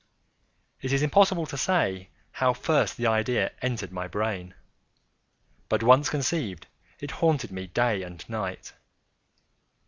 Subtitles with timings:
[0.81, 4.55] It is impossible to say how first the idea entered my brain;
[5.69, 6.65] but once conceived,
[6.99, 8.73] it haunted me day and night.